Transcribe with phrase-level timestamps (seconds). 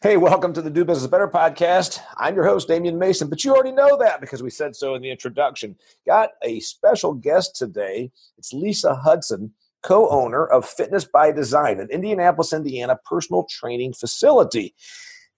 [0.00, 1.98] Hey, welcome to the Do Business Better podcast.
[2.18, 5.02] I'm your host, Damian Mason, but you already know that because we said so in
[5.02, 5.74] the introduction.
[6.06, 8.12] Got a special guest today.
[8.36, 14.72] It's Lisa Hudson, co owner of Fitness by Design, an Indianapolis, Indiana personal training facility.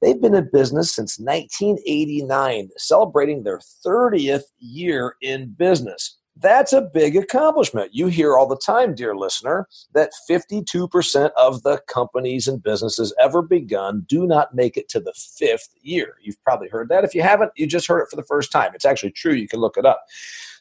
[0.03, 6.19] They've been in business since 1989, celebrating their 30th year in business.
[6.37, 7.95] That's a big accomplishment.
[7.95, 13.43] You hear all the time, dear listener, that 52% of the companies and businesses ever
[13.43, 16.17] begun do not make it to the fifth year.
[16.23, 17.05] You've probably heard that.
[17.05, 18.73] If you haven't, you just heard it for the first time.
[18.75, 19.35] It's actually true.
[19.35, 20.05] You can look it up.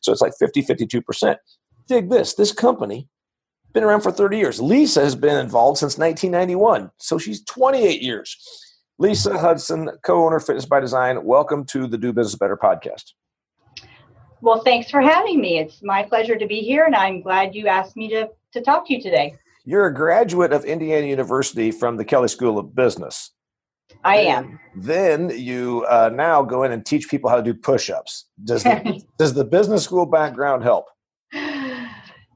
[0.02, 1.38] So it's like 50, 52%.
[1.88, 3.08] Dig this this company
[3.74, 4.62] been around for 30 years.
[4.62, 6.91] Lisa has been involved since 1991.
[6.98, 8.38] So she's 28 years.
[8.98, 13.13] Lisa Hudson, co owner Fitness by Design, welcome to the Do Business Better podcast.
[14.41, 15.59] Well, thanks for having me.
[15.59, 18.87] It's my pleasure to be here, and I'm glad you asked me to, to talk
[18.87, 19.35] to you today.
[19.65, 23.31] You're a graduate of Indiana University from the Kelley School of Business.
[24.04, 24.59] I am.
[24.76, 28.27] Then you uh, now go in and teach people how to do push-ups.
[28.43, 30.85] Does the, does the business school background help?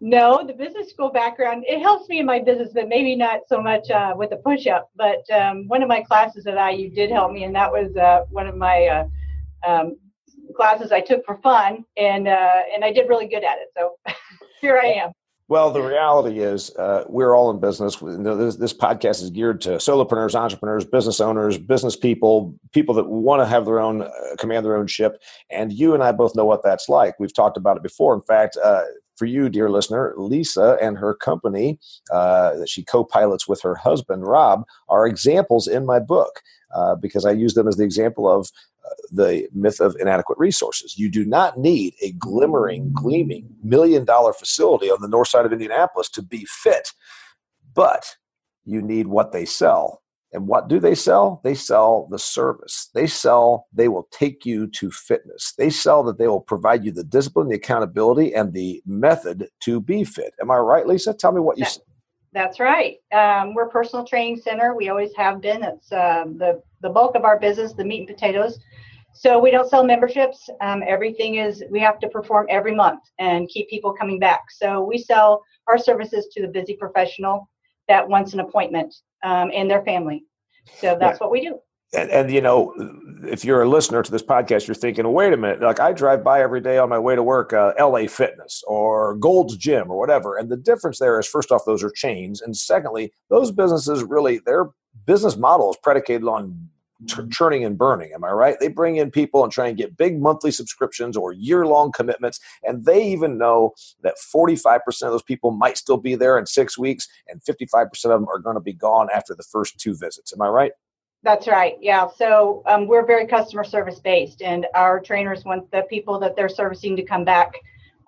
[0.05, 3.61] No, the business school background it helps me in my business, but maybe not so
[3.61, 4.89] much uh, with the push-up.
[4.97, 8.25] But um, one of my classes at IU did help me, and that was uh,
[8.29, 9.07] one of my uh,
[9.65, 9.95] um,
[10.55, 13.69] classes I took for fun, and uh, and I did really good at it.
[13.77, 13.95] So
[14.61, 15.11] here I am.
[15.49, 17.97] Well, the reality is, uh, we're all in business.
[17.97, 23.41] This, this, podcast is geared to solopreneurs, entrepreneurs, business owners, business people, people that want
[23.41, 25.21] to have their own, uh, command their own ship.
[25.51, 27.19] And you and I both know what that's like.
[27.19, 28.15] We've talked about it before.
[28.15, 28.83] In fact, uh,
[29.17, 31.77] for you, dear listener, Lisa and her company
[32.11, 36.41] uh, that she co pilots with her husband, Rob, are examples in my book.
[36.73, 38.49] Uh, because I use them as the example of
[39.11, 40.97] the myth of inadequate resources.
[40.97, 45.53] You do not need a glimmering, gleaming million dollar facility on the north side of
[45.53, 46.91] Indianapolis to be fit,
[47.73, 48.15] but
[48.65, 50.01] you need what they sell.
[50.33, 51.41] And what do they sell?
[51.43, 52.89] They sell the service.
[52.95, 55.53] They sell, they will take you to fitness.
[55.59, 59.79] They sell that they will provide you the discipline, the accountability, and the method to
[59.79, 60.33] be fit.
[60.41, 61.13] Am I right, Lisa?
[61.13, 61.83] Tell me what you said.
[62.33, 62.97] That's right.
[63.11, 64.75] Um, we're a personal training center.
[64.75, 65.63] We always have been.
[65.63, 68.59] It's uh, the the bulk of our business, the meat and potatoes.
[69.13, 70.49] So we don't sell memberships.
[70.61, 74.43] Um, everything is we have to perform every month and keep people coming back.
[74.51, 77.49] So we sell our services to the busy professional
[77.87, 80.25] that wants an appointment um, and their family.
[80.79, 81.59] So that's what we do.
[81.95, 82.73] And, and, you know,
[83.23, 86.23] if you're a listener to this podcast, you're thinking, wait a minute, like I drive
[86.23, 89.99] by every day on my way to work, uh, LA Fitness or Gold's Gym or
[89.99, 90.37] whatever.
[90.37, 92.41] And the difference there is, first off, those are chains.
[92.41, 94.71] And secondly, those businesses really, their
[95.05, 96.69] business model is predicated on
[97.07, 98.11] t- churning and burning.
[98.13, 98.57] Am I right?
[98.59, 102.39] They bring in people and try and get big monthly subscriptions or year long commitments.
[102.63, 106.77] And they even know that 45% of those people might still be there in six
[106.77, 110.33] weeks and 55% of them are going to be gone after the first two visits.
[110.33, 110.71] Am I right?
[111.23, 111.75] That's right.
[111.79, 112.07] Yeah.
[112.17, 116.49] So um, we're very customer service based, and our trainers want the people that they're
[116.49, 117.53] servicing to come back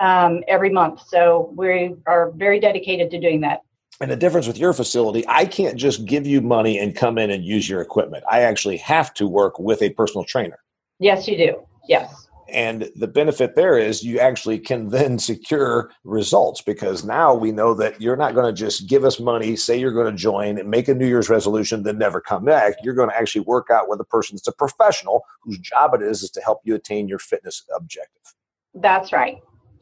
[0.02, 1.02] um, every month.
[1.08, 3.62] So we are very dedicated to doing that.
[4.02, 7.32] And the difference with your facility, I can't just give you money and come in
[7.32, 8.24] and use your equipment.
[8.30, 10.60] I actually have to work with a personal trainer.
[11.00, 11.66] Yes, you do.
[11.88, 12.28] Yes.
[12.50, 17.74] And the benefit there is you actually can then secure results because now we know
[17.74, 20.70] that you're not going to just give us money, say you're going to join, and
[20.70, 22.76] make a New Year's resolution, then never come back.
[22.84, 26.02] You're going to actually work out with a person that's a professional whose job it
[26.02, 28.34] is is to help you attain your fitness objective.
[28.74, 29.38] That's right.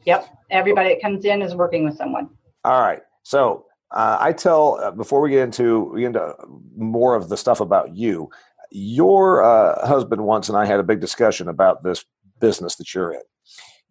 [0.06, 0.28] Yep.
[0.50, 2.30] Everybody that comes in is working with someone.
[2.64, 3.02] All right.
[3.24, 6.34] So uh, I tell uh, before we get into we get into
[6.76, 8.30] more of the stuff about you.
[8.70, 12.04] Your uh, husband once and I had a big discussion about this
[12.40, 13.22] business that you're in.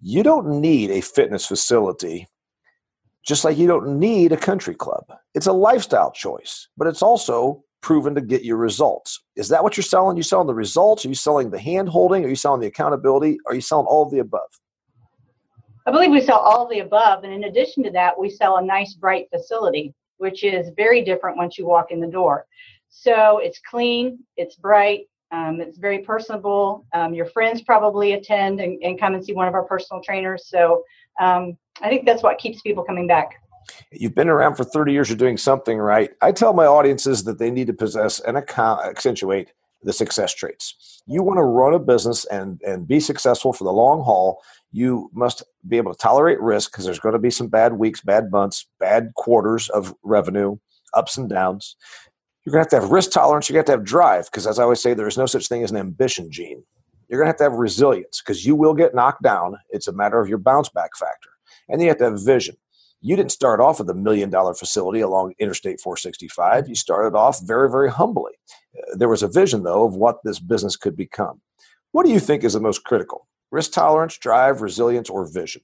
[0.01, 2.27] You don't need a fitness facility,
[3.25, 5.05] just like you don't need a country club.
[5.33, 9.21] It's a lifestyle choice, but it's also proven to get you results.
[9.35, 10.15] Is that what you're selling?
[10.15, 11.05] Are you selling the results?
[11.05, 12.25] Are you selling the hand holding?
[12.25, 13.37] Are you selling the accountability?
[13.47, 14.49] Are you selling all of the above?
[15.85, 17.23] I believe we sell all the above.
[17.23, 21.37] And in addition to that, we sell a nice, bright facility, which is very different
[21.37, 22.45] once you walk in the door.
[22.89, 26.85] So it's clean, it's bright, um, it's very personable.
[26.93, 30.47] Um, your friends probably attend and, and, come and see one of our personal trainers.
[30.47, 30.83] So
[31.19, 33.41] um, I think that's what keeps people coming back.
[33.91, 36.11] You've been around for 30 years, you're doing something right.
[36.21, 41.01] I tell my audiences that they need to possess and accentuate the success traits.
[41.07, 44.41] You want to run a business and, and be successful for the long haul
[44.73, 48.01] you must be able to tolerate risk because there's going to be some bad weeks,
[48.01, 50.57] bad months, bad quarters of revenue,
[50.95, 51.75] ups and downs.
[52.43, 53.47] You're going to have to have risk tolerance.
[53.47, 55.27] You're going to have to have drive because, as I always say, there is no
[55.27, 56.63] such thing as an ambition gene.
[57.07, 59.57] You're going to have to have resilience because you will get knocked down.
[59.69, 61.29] It's a matter of your bounce back factor.
[61.69, 62.55] And you have to have vision.
[62.99, 66.67] You didn't start off with a million dollar facility along Interstate 465.
[66.67, 68.31] You started off very, very humbly.
[68.95, 71.41] There was a vision, though, of what this business could become.
[71.91, 73.27] What do you think is the most critical?
[73.53, 75.61] Risk tolerance, drive, resilience, or vision?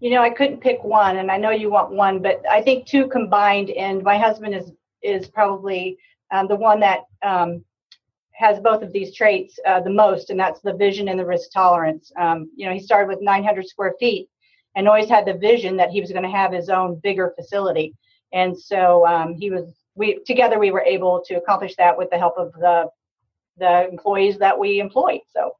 [0.00, 2.86] You know, I couldn't pick one, and I know you want one, but I think
[2.86, 3.68] two combined.
[3.68, 4.72] And my husband is
[5.02, 5.98] is probably
[6.30, 7.62] um, the one that um,
[8.32, 11.50] has both of these traits uh, the most, and that's the vision and the risk
[11.52, 12.10] tolerance.
[12.16, 14.30] Um, you know, he started with 900 square feet
[14.74, 17.94] and always had the vision that he was going to have his own bigger facility.
[18.32, 22.16] And so um, he was we together we were able to accomplish that with the
[22.16, 22.88] help of the
[23.58, 25.20] the employees that we employed.
[25.28, 25.52] So.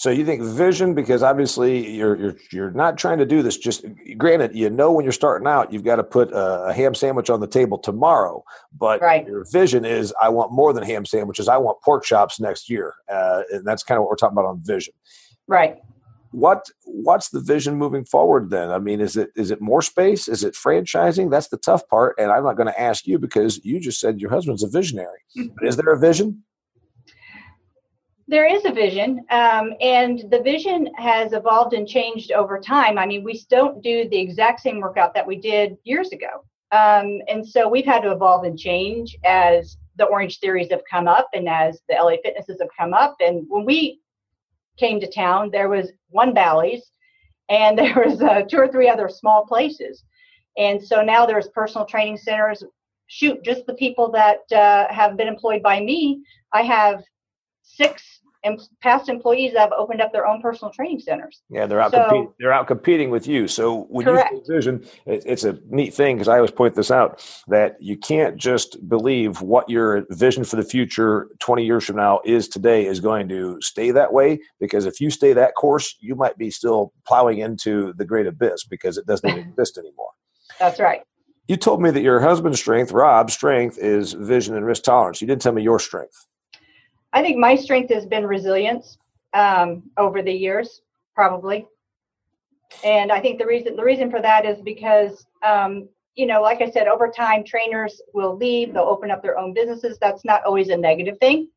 [0.00, 3.58] So you think vision because obviously you're you're you're not trying to do this.
[3.58, 3.84] Just
[4.16, 7.28] granted, you know when you're starting out, you've got to put a, a ham sandwich
[7.28, 8.42] on the table tomorrow.
[8.72, 9.26] But right.
[9.26, 11.48] your vision is, I want more than ham sandwiches.
[11.48, 14.46] I want pork chops next year, uh, and that's kind of what we're talking about
[14.46, 14.94] on vision.
[15.46, 15.76] Right.
[16.30, 18.70] What what's the vision moving forward then?
[18.70, 20.28] I mean, is it is it more space?
[20.28, 21.30] Is it franchising?
[21.30, 24.18] That's the tough part, and I'm not going to ask you because you just said
[24.18, 25.20] your husband's a visionary.
[25.36, 26.42] but is there a vision?
[28.30, 32.96] There is a vision, um, and the vision has evolved and changed over time.
[32.96, 36.44] I mean, we don't do the exact same workout that we did years ago.
[36.70, 41.08] Um, and so we've had to evolve and change as the Orange Theories have come
[41.08, 43.16] up and as the LA Fitnesses have come up.
[43.18, 43.98] And when we
[44.78, 46.92] came to town, there was one Bally's
[47.48, 50.04] and there was uh, two or three other small places.
[50.56, 52.62] And so now there's personal training centers.
[53.08, 56.22] Shoot, just the people that uh, have been employed by me,
[56.52, 57.02] I have
[57.76, 58.20] six
[58.80, 61.42] past employees that have opened up their own personal training centers.
[61.50, 61.90] Yeah, they're out.
[61.90, 63.46] So, competing, they're out competing with you.
[63.48, 64.32] So when correct.
[64.32, 68.36] you vision, it's a neat thing because I always point this out that you can't
[68.36, 73.00] just believe what your vision for the future 20 years from now is today is
[73.00, 74.40] going to stay that way.
[74.58, 78.64] Because if you stay that course, you might be still plowing into the great abyss
[78.64, 80.10] because it doesn't exist anymore.
[80.58, 81.02] That's right.
[81.48, 85.20] You told me that your husband's strength, Rob's strength, is vision and risk tolerance.
[85.20, 86.28] You didn't tell me your strength.
[87.12, 88.98] I think my strength has been resilience
[89.34, 90.82] um, over the years,
[91.14, 91.66] probably.
[92.84, 96.60] And I think the reason the reason for that is because um, you know, like
[96.60, 99.98] I said, over time trainers will leave, they'll open up their own businesses.
[100.00, 101.48] That's not always a negative thing.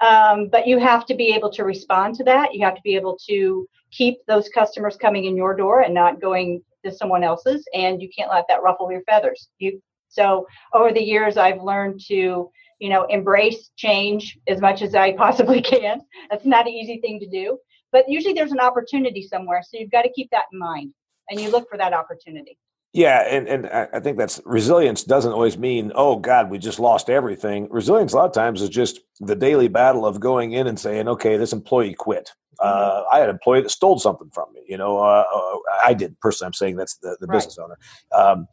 [0.00, 2.54] Um, but you have to be able to respond to that.
[2.54, 6.20] You have to be able to keep those customers coming in your door and not
[6.20, 7.66] going to someone else's.
[7.74, 9.48] And you can't let that ruffle your feathers.
[9.58, 14.94] You so over the years, I've learned to you know, embrace change as much as
[14.94, 16.00] I possibly can.
[16.30, 17.58] That's not an easy thing to do,
[17.92, 19.62] but usually there's an opportunity somewhere.
[19.62, 20.92] So you've got to keep that in mind
[21.30, 22.58] and you look for that opportunity.
[22.92, 27.10] Yeah, and, and I think that's resilience doesn't always mean, oh God, we just lost
[27.10, 27.68] everything.
[27.70, 31.06] Resilience a lot of times is just the daily battle of going in and saying,
[31.06, 32.30] okay, this employee quit.
[32.58, 33.14] Uh, mm-hmm.
[33.14, 34.62] I had an employee that stole something from me.
[34.66, 36.46] You know, uh, uh I did personally.
[36.46, 37.36] I'm saying that's the, the right.
[37.36, 37.76] business owner.
[38.12, 38.48] Um,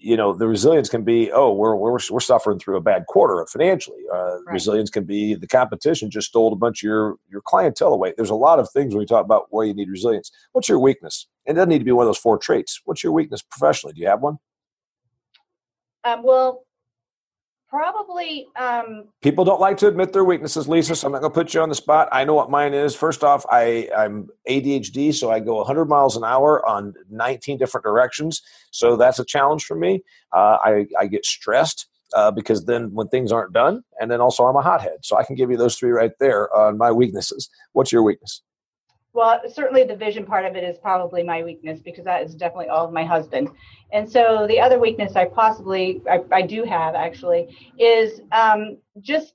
[0.00, 3.44] you know the resilience can be oh we're we're, we're suffering through a bad quarter
[3.46, 4.00] financially.
[4.12, 4.52] Uh, right.
[4.52, 8.14] resilience can be the competition just stole a bunch of your your clientele away.
[8.16, 10.30] There's a lot of things when we talk about why you need resilience.
[10.52, 11.26] What's your weakness?
[11.46, 12.80] It doesn't need to be one of those four traits.
[12.84, 13.94] What's your weakness professionally?
[13.94, 14.38] Do you have one?
[16.04, 16.64] Um, well
[17.68, 18.48] Probably.
[18.56, 20.96] Um, People don't like to admit their weaknesses, Lisa.
[20.96, 22.08] So I'm not going to put you on the spot.
[22.12, 22.94] I know what mine is.
[22.94, 27.84] First off, I I'm ADHD, so I go 100 miles an hour on 19 different
[27.84, 28.40] directions.
[28.70, 30.02] So that's a challenge for me.
[30.32, 31.86] Uh, I I get stressed.
[32.14, 34.96] Uh, because then when things aren't done, and then also I'm a hothead.
[35.02, 37.50] So I can give you those three right there on my weaknesses.
[37.72, 38.40] What's your weakness?
[39.14, 42.68] Well, certainly the vision part of it is probably my weakness because that is definitely
[42.68, 43.48] all of my husband.
[43.92, 49.32] And so the other weakness I possibly, I, I do have actually, is um, just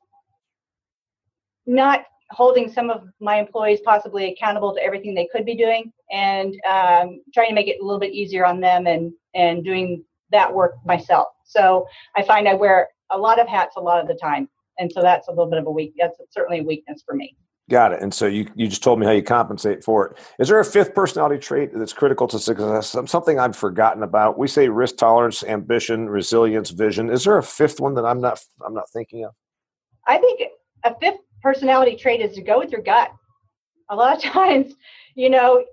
[1.65, 6.53] not holding some of my employees possibly accountable to everything they could be doing and
[6.69, 10.53] um, trying to make it a little bit easier on them and, and doing that
[10.53, 11.27] work myself.
[11.45, 14.49] So I find I wear a lot of hats a lot of the time.
[14.79, 17.35] And so that's a little bit of a weak, that's certainly a weakness for me.
[17.69, 18.01] Got it.
[18.01, 20.17] And so you, you just told me how you compensate for it.
[20.37, 22.95] Is there a fifth personality trait that's critical to success?
[23.05, 24.37] Something I've forgotten about.
[24.37, 27.09] We say risk tolerance, ambition, resilience, vision.
[27.09, 29.31] Is there a fifth one that I'm not I'm not thinking of?
[30.07, 30.41] I think
[30.83, 33.11] a fifth personality trait is to go with your gut.
[33.89, 34.73] A lot of times,
[35.15, 35.63] you know,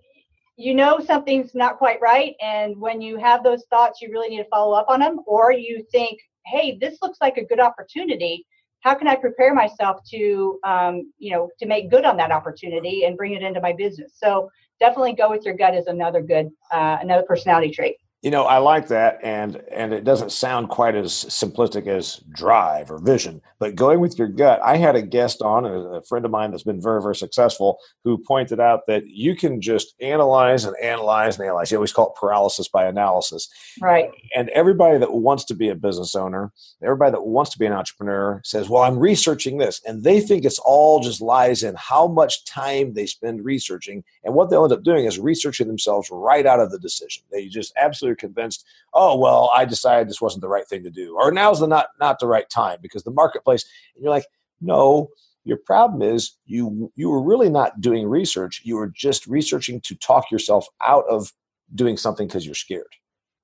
[0.57, 4.43] you know something's not quite right, and when you have those thoughts, you really need
[4.43, 8.47] to follow up on them, or you think, "Hey, this looks like a good opportunity."
[8.81, 13.05] How can I prepare myself to, um, you know, to make good on that opportunity
[13.05, 14.13] and bring it into my business?
[14.17, 17.97] So definitely go with your gut is another good uh, another personality trait.
[18.23, 22.91] You know, I like that, and and it doesn't sound quite as simplistic as drive
[22.91, 23.41] or vision.
[23.59, 26.63] But going with your gut, I had a guest on, a, friend of mine that's
[26.63, 31.47] been very very successful, who pointed out that you can just analyze and analyze and
[31.47, 31.71] analyze.
[31.71, 33.49] You always call it paralysis by analysis,
[33.81, 34.11] right?
[34.37, 37.73] And everybody that wants to be a business owner, everybody that wants to be an
[37.73, 42.07] entrepreneur, says, "Well, I'm researching this," and they think it's all just lies in how
[42.07, 46.45] much time they spend researching, and what they'll end up doing is researching themselves right
[46.45, 47.23] out of the decision.
[47.33, 48.65] They just absolutely are convinced,
[48.95, 51.87] oh well, I decided this wasn't the right thing to do, or now's the not
[51.99, 53.65] not the right time because the marketplace.
[53.95, 54.27] And you're like,
[54.61, 55.09] no,
[55.45, 58.63] your problem is you you were really not doing research.
[58.65, 61.33] You were just researching to talk yourself out of
[61.75, 62.87] doing something because you're scared.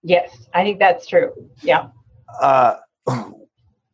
[0.02, 1.32] Yes, I think that's true.
[1.62, 1.88] Yeah.
[2.40, 2.76] Uh,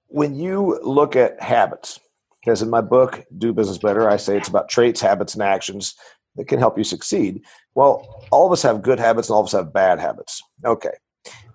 [0.08, 2.00] when you look at habits,
[2.40, 5.94] because in my book, Do Business Better, I say it's about traits, habits, and actions
[6.36, 7.42] that can help you succeed.
[7.74, 10.42] Well, all of us have good habits and all of us have bad habits.
[10.64, 10.92] Okay.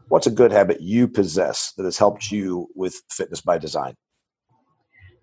[0.10, 3.96] What's a good habit you possess that has helped you with fitness by design?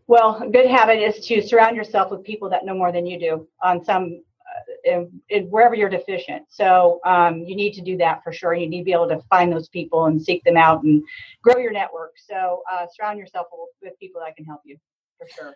[0.06, 3.18] Well, a good habit is to surround yourself with people that know more than you
[3.18, 6.44] do on some uh, in, in wherever you're deficient.
[6.50, 8.52] So um, you need to do that for sure.
[8.52, 11.02] You need to be able to find those people and seek them out and
[11.42, 12.12] grow your network.
[12.18, 13.46] So uh, surround yourself
[13.80, 14.76] with people that can help you
[15.18, 15.54] for sure.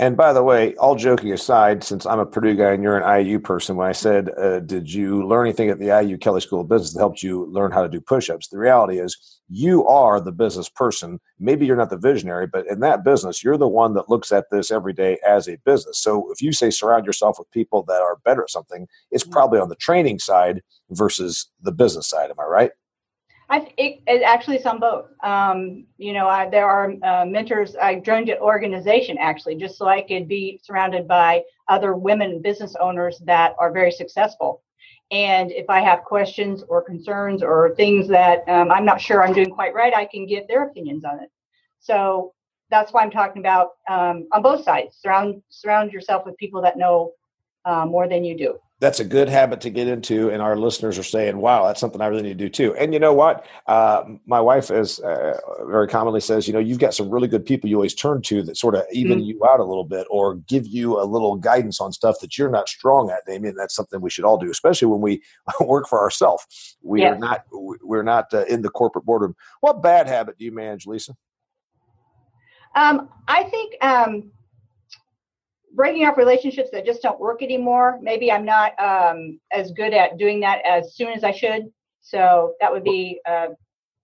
[0.00, 3.26] And by the way, all joking aside, since I'm a Purdue guy and you're an
[3.26, 6.60] IU person, when I said, uh, Did you learn anything at the IU Kelley School
[6.60, 8.46] of Business that helped you learn how to do push ups?
[8.46, 11.18] The reality is, you are the business person.
[11.40, 14.50] Maybe you're not the visionary, but in that business, you're the one that looks at
[14.52, 15.98] this every day as a business.
[15.98, 19.32] So if you say surround yourself with people that are better at something, it's mm-hmm.
[19.32, 22.30] probably on the training side versus the business side.
[22.30, 22.70] Am I right?
[23.50, 25.06] I it, it actually some both.
[25.22, 27.76] Um, you know, I, there are uh, mentors.
[27.76, 32.74] I joined an organization actually just so I could be surrounded by other women business
[32.78, 34.62] owners that are very successful.
[35.10, 39.32] And if I have questions or concerns or things that um, I'm not sure I'm
[39.32, 41.30] doing quite right, I can get their opinions on it.
[41.80, 42.34] So
[42.70, 44.98] that's why I'm talking about um, on both sides.
[45.00, 47.12] Surround surround yourself with people that know
[47.64, 50.98] uh, more than you do that's a good habit to get into and our listeners
[50.98, 52.74] are saying wow that's something i really need to do too.
[52.76, 53.46] And you know what?
[53.66, 57.46] Uh, my wife is uh, very commonly says you know you've got some really good
[57.46, 59.26] people you always turn to that sort of even mm-hmm.
[59.26, 62.50] you out a little bit or give you a little guidance on stuff that you're
[62.50, 63.24] not strong at.
[63.26, 65.22] Damian that's something we should all do especially when we
[65.60, 66.76] work for ourselves.
[66.82, 69.34] We are not we're not uh, in the corporate boardroom.
[69.60, 71.14] What bad habit do you manage lisa?
[72.74, 74.30] Um, i think um,
[75.78, 78.00] breaking up relationships that just don't work anymore.
[78.02, 81.72] Maybe I'm not um, as good at doing that as soon as I should.
[82.00, 83.46] So that would be, uh,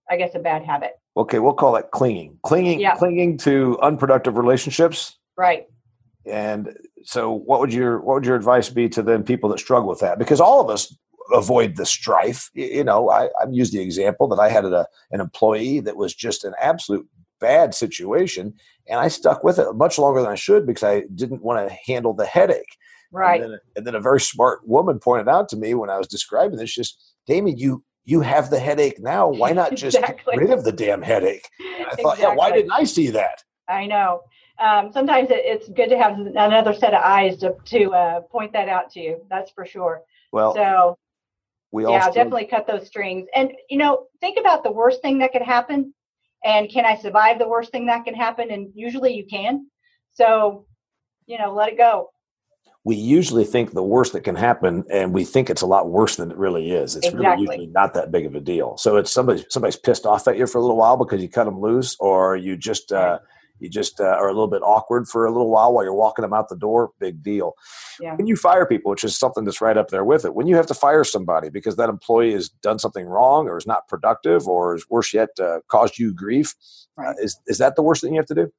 [0.09, 0.93] I guess, a bad habit.
[1.17, 2.39] Okay, we'll call it clinging.
[2.43, 2.95] Clinging, yeah.
[2.95, 5.19] clinging to unproductive relationships.
[5.37, 5.67] Right.
[6.25, 9.89] And so, what would your what would your advice be to then people that struggle
[9.89, 10.17] with that?
[10.17, 10.95] Because all of us
[11.33, 12.49] avoid the strife.
[12.53, 16.15] You know, I, I've used the example that I had a, an employee that was
[16.15, 17.07] just an absolute
[17.39, 18.53] bad situation
[18.87, 21.75] and i stuck with it much longer than i should because i didn't want to
[21.85, 22.77] handle the headache.
[23.11, 23.41] Right.
[23.41, 26.07] and then, and then, a very smart woman pointed out to me when i was
[26.07, 29.27] describing this just damien you you have the headache now.
[29.27, 30.35] Why not just exactly.
[30.35, 31.49] get rid of the damn headache?
[31.59, 32.23] And i thought exactly.
[32.23, 33.43] yeah why didn't i see that?
[33.67, 34.21] I know.
[34.59, 38.53] Um, sometimes it, it's good to have another set of eyes to, to uh, point
[38.53, 40.01] that out to you that's for sure.
[40.31, 40.97] Well so
[41.71, 43.27] we yeah definitely cut those strings.
[43.35, 45.93] And you know think about the worst thing that could happen
[46.45, 48.51] and can I survive the worst thing that can happen?
[48.51, 49.67] And usually you can.
[50.13, 50.67] So,
[51.25, 52.11] you know, let it go.
[52.83, 56.17] We usually think the worst that can happen, and we think it's a lot worse
[56.17, 56.95] than it really is.
[56.95, 57.25] It's exactly.
[57.25, 58.77] really usually not that big of a deal.
[58.77, 61.45] So it's somebody somebody's pissed off at you for a little while because you cut
[61.45, 63.17] them loose, or you just uh,
[63.59, 66.23] you just uh, are a little bit awkward for a little while while you're walking
[66.23, 67.53] them out the door big deal
[67.99, 68.15] yeah.
[68.15, 70.55] when you fire people which is something that's right up there with it when you
[70.55, 74.47] have to fire somebody because that employee has done something wrong or is not productive
[74.47, 76.53] or is worse yet uh, caused you grief
[76.97, 77.09] uh, right.
[77.09, 78.51] uh, is, is that the worst thing you have to do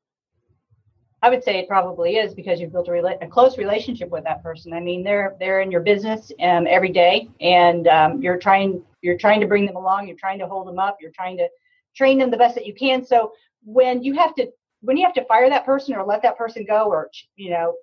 [1.22, 4.22] I would say it probably is because you've built a, rela- a, close relationship with
[4.24, 4.72] that person.
[4.72, 9.16] I mean, they're they're in your business um, every day, and um, you're trying you're
[9.16, 10.06] trying to bring them along.
[10.06, 10.98] You're trying to hold them up.
[11.00, 11.48] You're trying to
[11.96, 13.04] train them the best that you can.
[13.04, 13.32] So
[13.64, 14.48] when you have to
[14.80, 17.74] when you have to fire that person or let that person go or you know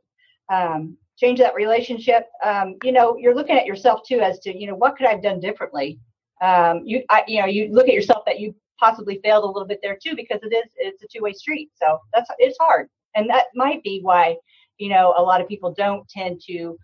[0.51, 2.27] um, change that relationship.
[2.43, 5.23] Um, you know you're looking at yourself too as to you know what could i've
[5.23, 5.99] done differently?
[6.41, 9.67] Um, you I, you know you look at yourself that you possibly failed a little
[9.67, 11.71] bit there too because it is it's a two-way street.
[11.75, 12.89] So that's it's hard.
[13.15, 14.37] And that might be why
[14.77, 16.77] you know a lot of people don't tend to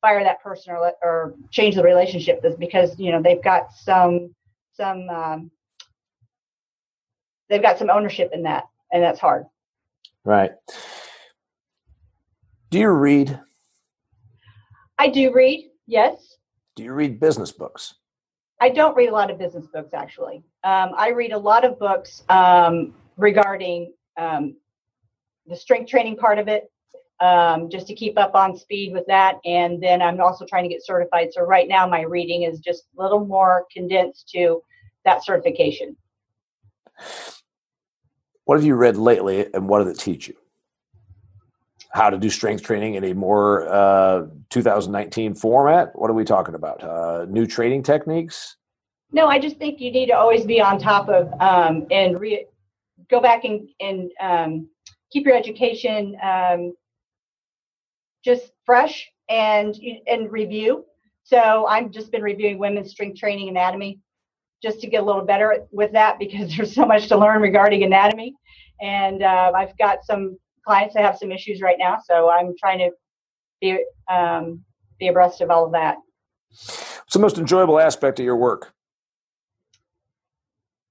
[0.00, 3.72] fire that person or let, or change the relationship is because you know they've got
[3.72, 4.34] some
[4.72, 5.50] some um,
[7.48, 9.46] they've got some ownership in that and that's hard
[10.24, 10.52] Right.
[12.70, 13.38] Do you read?
[14.98, 16.36] I do read, yes.
[16.76, 17.94] Do you read business books?
[18.60, 20.42] I don't read a lot of business books actually.
[20.62, 24.56] Um, I read a lot of books um, regarding um,
[25.46, 26.70] the strength training part of it,
[27.20, 29.36] um, just to keep up on speed with that.
[29.44, 31.28] And then I'm also trying to get certified.
[31.32, 34.62] So right now my reading is just a little more condensed to
[35.04, 35.96] that certification.
[38.44, 40.34] What have you read lately, and what did it teach you?
[41.92, 45.90] How to do strength training in a more uh, 2019 format?
[45.94, 46.82] What are we talking about?
[46.82, 48.56] Uh, new training techniques?
[49.12, 52.46] No, I just think you need to always be on top of um, and re-
[53.08, 54.68] go back and, and um,
[55.10, 56.74] keep your education um,
[58.24, 59.74] just fresh and
[60.06, 60.84] and review.
[61.22, 64.00] So I've just been reviewing women's strength training anatomy
[64.62, 67.82] just to get a little better with that because there's so much to learn regarding
[67.82, 68.34] anatomy.
[68.80, 72.78] And uh, I've got some clients that have some issues right now, so I'm trying
[72.78, 72.90] to
[73.60, 74.64] be um,
[74.98, 75.96] be abreast of all of that.
[76.50, 78.72] What's the most enjoyable aspect of your work?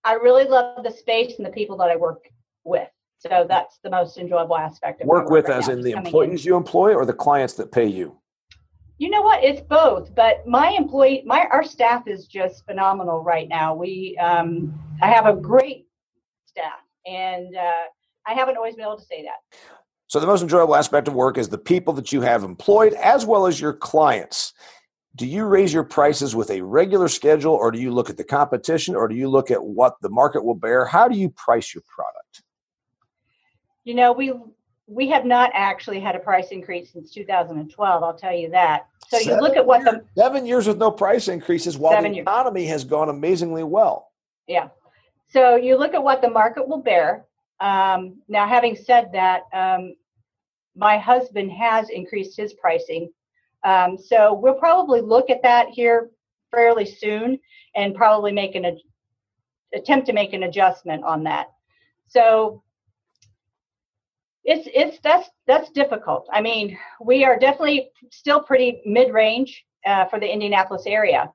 [0.04, 2.26] I really love the space and the people that I work
[2.64, 2.90] with.
[3.20, 5.92] So that's the most enjoyable aspect of work, work with right as now, in the
[5.92, 8.18] employees you employ or the clients that pay you.
[9.04, 9.44] You know what?
[9.44, 13.76] It's both, but my employee, my our staff is just phenomenal right now.
[13.76, 15.88] We, um, I have a great
[16.46, 17.82] staff, and uh,
[18.26, 19.58] I haven't always been able to say that.
[20.08, 23.26] So the most enjoyable aspect of work is the people that you have employed as
[23.26, 24.54] well as your clients.
[25.18, 28.24] Do you raise your prices with a regular schedule or do you look at the
[28.24, 30.86] competition or do you look at what the market will bear?
[30.86, 32.44] How do you price your product?
[33.84, 34.32] You know, we
[34.88, 38.04] we have not actually had a price increase since 2012.
[38.04, 38.88] I'll tell you that.
[39.22, 42.18] So you look at what the Seven years with no price increases while Seven the
[42.18, 42.24] years.
[42.24, 44.12] economy has gone amazingly well.
[44.48, 44.70] yeah.
[45.30, 47.26] So you look at what the market will bear.
[47.60, 49.96] Um, now, having said that, um,
[50.76, 53.10] my husband has increased his pricing.
[53.64, 56.12] Um, so we'll probably look at that here
[56.52, 57.40] fairly soon
[57.76, 58.78] and probably make an ad-
[59.74, 61.48] attempt to make an adjustment on that.
[62.08, 62.62] So
[64.46, 66.28] it's it's that's that's difficult.
[66.32, 71.32] I mean, we are definitely still pretty mid-range uh, for the Indianapolis area.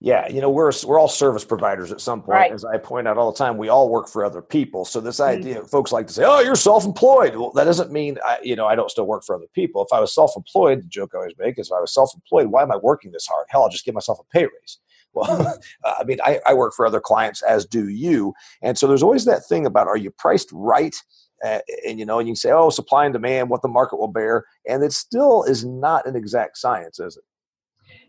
[0.00, 2.28] Yeah, you know, we're we're all service providers at some point.
[2.36, 2.52] Right.
[2.52, 4.84] As I point out all the time, we all work for other people.
[4.84, 5.24] So this Mhm.
[5.28, 8.66] idea, folks like to say, "Oh, you're self-employed." Well, that doesn't mean I, you know
[8.66, 9.82] I don't still work for other people.
[9.82, 12.62] If I was self-employed, the joke I always make is, if I was self-employed, why
[12.62, 13.46] am I working this hard?
[13.48, 14.78] Hell, I'll just give myself a pay raise.
[15.14, 19.02] Well, I mean, I, I work for other clients, as do you, and so there's
[19.02, 20.94] always that thing about are you priced right?
[21.44, 23.98] Uh, and you know, and you can say, "Oh, supply and demand, what the market
[23.98, 27.24] will bear," and it still is not an exact science, is it?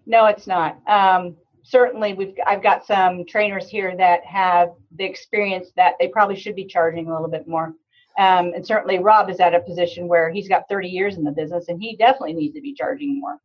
[0.05, 0.77] No, it's not.
[0.87, 6.37] Um, certainly, we've I've got some trainers here that have the experience that they probably
[6.37, 7.73] should be charging a little bit more.
[8.17, 11.31] Um, and certainly, Rob is at a position where he's got 30 years in the
[11.31, 13.37] business, and he definitely needs to be charging more.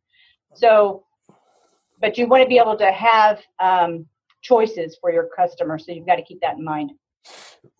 [0.53, 1.03] So,
[1.99, 4.05] but you want to be able to have um,
[4.41, 6.91] choices for your customer, so you've got to keep that in mind.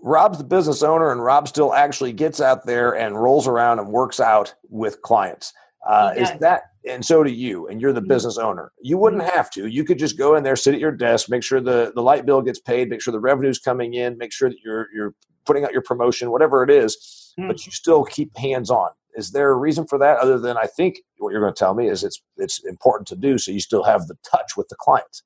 [0.01, 3.87] Rob's the business owner, and Rob still actually gets out there and rolls around and
[3.89, 5.53] works out with clients.
[5.87, 8.07] Uh, is that, and so do you, and you're the Mhm.
[8.07, 8.71] business owner.
[8.81, 9.65] You wouldn't have to.
[9.67, 12.25] You could just go in there, sit at your desk, make sure the, the light
[12.25, 15.63] bill gets paid, make sure the revenue's coming in, make sure that you're you're putting
[15.63, 17.33] out your promotion, whatever it is.
[17.39, 17.47] Mhm.
[17.47, 18.89] But you still keep hands on.
[19.15, 20.19] Is there a reason for that?
[20.19, 23.15] Other than I think what you're going to tell me is it's it's important to
[23.15, 25.23] do, so you still have the touch with the clients.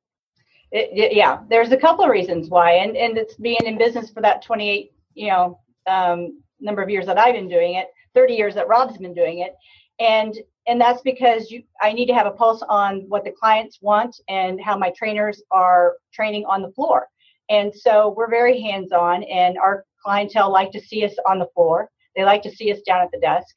[0.71, 4.21] It, yeah, there's a couple of reasons why, and and it's being in business for
[4.21, 8.55] that 28, you know, um, number of years that I've been doing it, 30 years
[8.55, 9.55] that Rob's been doing it,
[9.99, 10.35] and
[10.67, 14.19] and that's because you, I need to have a pulse on what the clients want
[14.27, 17.07] and how my trainers are training on the floor,
[17.49, 21.47] and so we're very hands on, and our clientele like to see us on the
[21.53, 21.89] floor.
[22.15, 23.55] They like to see us down at the desk.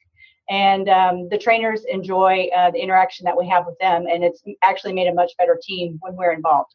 [0.49, 4.41] And um, the trainers enjoy uh, the interaction that we have with them, and it's
[4.63, 6.73] actually made a much better team when we're involved.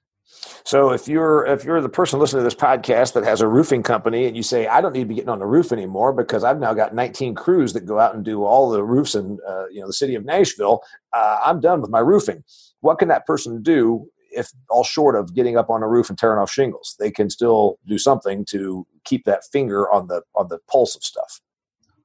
[0.64, 3.82] So if you're if you're the person listening to this podcast that has a roofing
[3.82, 6.42] company and you say I don't need to be getting on the roof anymore because
[6.42, 9.66] I've now got 19 crews that go out and do all the roofs in uh,
[9.68, 10.82] you know the city of Nashville,
[11.12, 12.44] uh, I'm done with my roofing.
[12.80, 16.18] What can that person do if all short of getting up on a roof and
[16.18, 16.96] tearing off shingles?
[16.98, 21.04] They can still do something to keep that finger on the on the pulse of
[21.04, 21.40] stuff.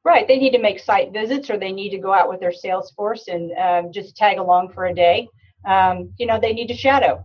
[0.03, 0.27] Right.
[0.27, 2.91] They need to make site visits or they need to go out with their sales
[2.91, 5.27] force and um, just tag along for a day.
[5.65, 7.23] Um, you know, they need to shadow.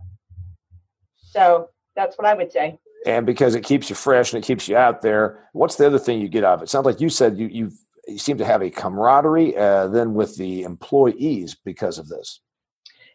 [1.35, 2.79] So that's what I would say.
[3.05, 5.49] and because it keeps you fresh and it keeps you out there.
[5.53, 6.69] What's the other thing you get out of it?
[6.69, 7.71] Sounds like you said you you
[8.07, 12.41] you seem to have a camaraderie uh, then with the employees because of this.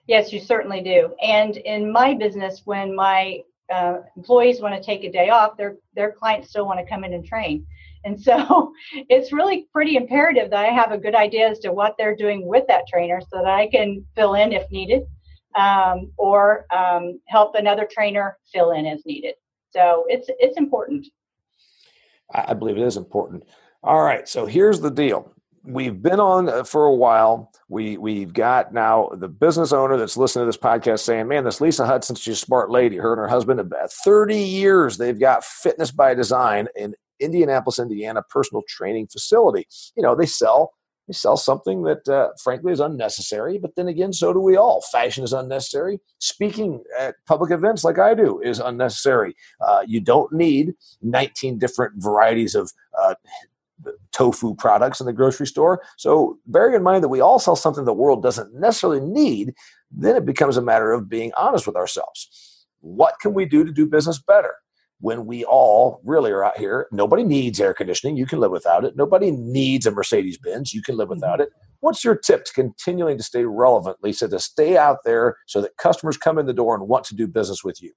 [0.06, 1.14] Yes, you certainly do.
[1.22, 3.40] And in my business, when my
[3.72, 7.04] uh, employees want to take a day off, their their clients still want to come
[7.04, 7.66] in and train.
[8.04, 8.72] And so
[9.08, 12.46] it's really pretty imperative that I have a good idea as to what they're doing
[12.46, 15.02] with that trainer so that I can fill in if needed.
[15.56, 19.34] Um, or um, help another trainer fill in as needed.
[19.72, 21.06] So it's it's important.
[22.32, 23.44] I believe it is important.
[23.82, 25.32] All right, so here's the deal.
[25.62, 27.52] We've been on uh, for a while.
[27.68, 31.60] We we've got now the business owner that's listening to this podcast saying, "Man, this
[31.60, 32.96] Lisa Hudson, she's a smart lady.
[32.96, 38.22] Her and her husband, about 30 years, they've got Fitness by Design in Indianapolis, Indiana,
[38.28, 39.66] personal training facility.
[39.96, 40.72] You know, they sell
[41.12, 43.58] sell something that, uh, frankly, is unnecessary.
[43.58, 44.82] But then again, so do we all.
[44.92, 46.00] Fashion is unnecessary.
[46.18, 49.34] Speaking at public events like I do is unnecessary.
[49.60, 53.14] Uh, you don't need 19 different varieties of uh,
[54.12, 55.82] tofu products in the grocery store.
[55.96, 59.54] So, bearing in mind that we all sell something the world doesn't necessarily need,
[59.90, 62.66] then it becomes a matter of being honest with ourselves.
[62.80, 64.54] What can we do to do business better?
[65.00, 66.86] When we all really are out here.
[66.92, 68.16] Nobody needs air conditioning.
[68.16, 68.96] You can live without it.
[68.96, 70.72] Nobody needs a Mercedes Benz.
[70.72, 71.42] You can live without mm-hmm.
[71.42, 71.52] it.
[71.80, 75.76] What's your tip to continuing to stay relevant, Lisa, to stay out there so that
[75.78, 77.92] customers come in the door and want to do business with you?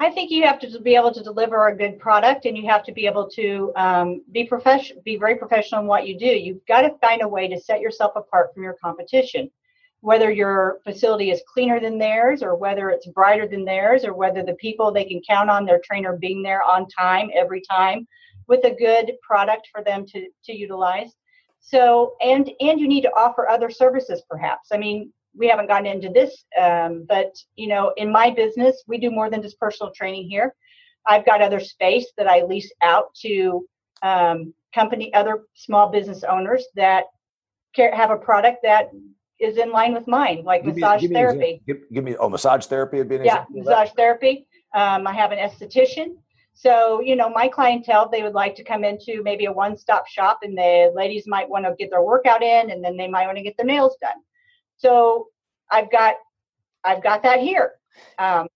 [0.00, 2.84] I think you have to be able to deliver a good product, and you have
[2.84, 6.26] to be able to um, be professional, be very professional in what you do.
[6.26, 9.50] You've got to find a way to set yourself apart from your competition
[10.00, 14.42] whether your facility is cleaner than theirs or whether it's brighter than theirs or whether
[14.42, 18.06] the people they can count on their trainer being there on time every time
[18.46, 21.12] with a good product for them to, to utilize.
[21.60, 24.68] So and and you need to offer other services perhaps.
[24.72, 28.98] I mean we haven't gotten into this um, but you know in my business we
[28.98, 30.54] do more than just personal training here.
[31.06, 33.66] I've got other space that i lease out to
[34.02, 37.04] um, company other small business owners that
[37.76, 38.90] have a product that
[39.38, 41.38] is in line with mine, like give massage me, give therapy.
[41.38, 44.46] Me give, give, me oh massage therapy would be an yeah massage therapy.
[44.74, 46.16] Um, I have an esthetician.
[46.54, 50.40] So you know my clientele they would like to come into maybe a one-stop shop,
[50.42, 53.38] and the ladies might want to get their workout in, and then they might want
[53.38, 54.20] to get their nails done.
[54.76, 55.28] So
[55.70, 56.16] I've got
[56.84, 57.72] I've got that here.
[58.18, 58.48] Um,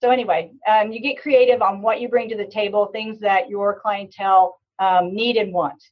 [0.00, 3.48] so anyway, um, you get creative on what you bring to the table, things that
[3.48, 5.82] your clientele um, need and want.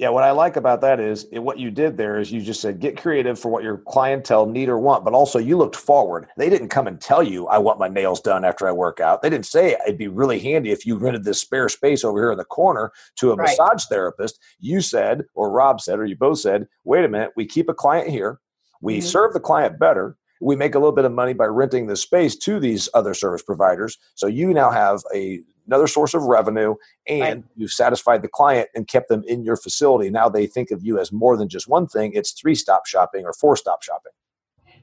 [0.00, 2.62] Yeah, what I like about that is it, what you did there is you just
[2.62, 6.26] said get creative for what your clientele need or want, but also you looked forward.
[6.38, 9.20] They didn't come and tell you I want my nails done after I work out.
[9.20, 12.32] They didn't say it'd be really handy if you rented this spare space over here
[12.32, 13.50] in the corner to a right.
[13.50, 14.38] massage therapist.
[14.58, 17.74] You said, or Rob said, or you both said, wait a minute, we keep a
[17.74, 18.40] client here,
[18.80, 19.06] we mm-hmm.
[19.06, 22.36] serve the client better, we make a little bit of money by renting the space
[22.36, 23.98] to these other service providers.
[24.14, 26.74] So you now have a another source of revenue
[27.06, 27.44] and right.
[27.54, 30.10] you've satisfied the client and kept them in your facility.
[30.10, 33.24] Now they think of you as more than just one thing, it's three stop shopping
[33.24, 34.12] or four stop shopping.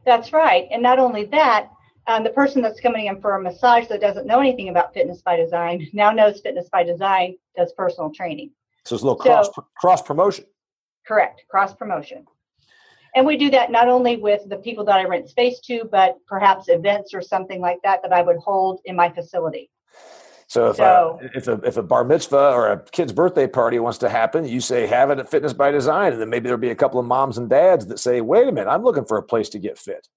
[0.06, 0.68] That's right.
[0.72, 1.70] And not only that,
[2.08, 5.22] um, the person that's coming in for a massage that doesn't know anything about fitness
[5.22, 8.52] by design now knows fitness by design does personal training.
[8.86, 10.46] So it's a little cross so, cross promotion.
[11.06, 12.26] Correct, cross promotion.
[13.16, 16.18] And we do that not only with the people that I rent space to, but
[16.28, 19.70] perhaps events or something like that that I would hold in my facility.
[20.48, 23.80] So if so, a, if a if a bar mitzvah or a kid's birthday party
[23.80, 26.60] wants to happen, you say have it at Fitness by Design, and then maybe there'll
[26.60, 29.18] be a couple of moms and dads that say, "Wait a minute, I'm looking for
[29.18, 30.08] a place to get fit."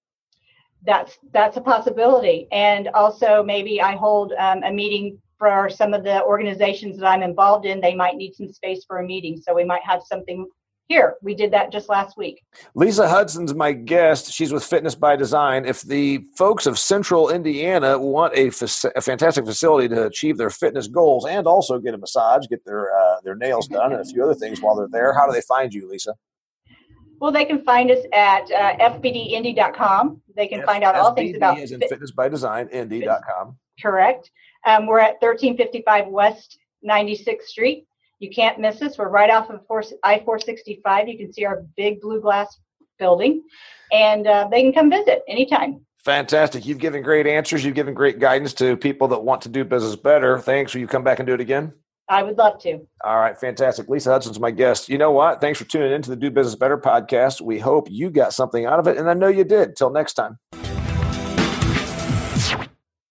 [0.86, 6.04] That's that's a possibility, and also maybe I hold um, a meeting for some of
[6.04, 7.80] the organizations that I'm involved in.
[7.80, 10.46] They might need some space for a meeting, so we might have something
[10.90, 11.14] here.
[11.22, 12.42] We did that just last week.
[12.74, 14.32] Lisa Hudson's my guest.
[14.32, 15.64] She's with Fitness by Design.
[15.64, 20.50] If the folks of Central Indiana want a, fa- a fantastic facility to achieve their
[20.50, 24.04] fitness goals and also get a massage, get their uh, their nails done, and a
[24.04, 26.12] few other things while they're there, how do they find you, Lisa?
[27.20, 30.20] Well, they can find us at uh, fbdindy.com.
[30.34, 33.56] They can F- find out all things about is in fit- Fitness by Design, indy.com.
[33.80, 34.28] Correct.
[34.66, 37.86] Um, we're at 1355 West 96th Street.
[38.20, 38.98] You can't miss us.
[38.98, 39.60] We're right off of
[40.04, 41.10] I-465.
[41.10, 42.58] You can see our big blue glass
[42.98, 43.42] building,
[43.92, 45.84] and uh, they can come visit anytime.
[46.04, 46.66] Fantastic.
[46.66, 47.64] You've given great answers.
[47.64, 50.38] You've given great guidance to people that want to do business better.
[50.38, 50.74] Thanks.
[50.74, 51.72] Will you come back and do it again?
[52.10, 52.80] I would love to.
[53.04, 53.88] All right, fantastic.
[53.88, 54.88] Lisa Hudson's my guest.
[54.88, 55.40] You know what?
[55.40, 57.40] Thanks for tuning in to the Do Business Better podcast.
[57.40, 59.76] We hope you got something out of it, and I know you did.
[59.76, 60.38] Till next time.